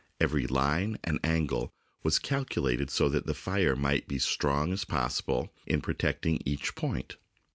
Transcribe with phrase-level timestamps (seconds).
[0.19, 4.83] Every line and angle was calculated so that the fire might be as strong as
[4.83, 7.17] possible in protecting each point.